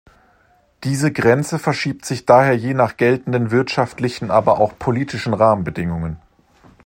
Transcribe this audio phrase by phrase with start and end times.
[0.83, 6.19] Diese Grenze verschiebt sich daher je nach geltenden wirtschaftlichen aber auch politischen Rahmenbedingungen.